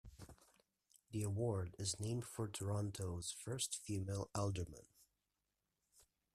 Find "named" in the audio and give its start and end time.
1.99-2.25